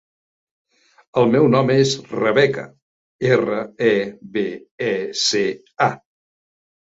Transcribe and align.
El 1.21 1.27
meu 1.33 1.43
nom 1.55 1.67
és 1.73 1.91
Rebeca: 2.13 2.63
erra, 3.29 3.59
e, 3.89 3.93
be, 4.37 4.45
e, 4.87 4.91
ce, 5.27 5.43
a. 5.89 5.93